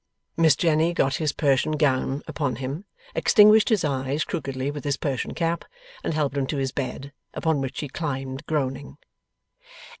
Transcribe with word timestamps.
Miss 0.35 0.55
Jenny 0.55 0.95
got 0.95 1.17
his 1.17 1.31
Persian 1.31 1.73
gown 1.73 2.23
upon 2.27 2.55
him, 2.55 2.85
extinguished 3.13 3.69
his 3.69 3.85
eyes 3.85 4.23
crookedly 4.23 4.71
with 4.71 4.83
his 4.83 4.97
Persian 4.97 5.35
cap, 5.35 5.63
and 6.03 6.15
helped 6.15 6.35
him 6.35 6.47
to 6.47 6.57
his 6.57 6.71
bed: 6.71 7.13
upon 7.35 7.61
which 7.61 7.81
he 7.81 7.87
climbed 7.87 8.43
groaning. 8.47 8.97